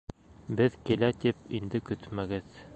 [0.61, 2.63] Беҙ килә, тип инде көтмәгеҙ.